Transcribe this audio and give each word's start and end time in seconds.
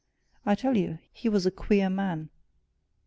I 0.47 0.55
tell 0.55 0.77
you, 0.77 0.97
he 1.13 1.29
was 1.29 1.45
a 1.45 1.51
queer 1.51 1.87
man." 1.87 2.31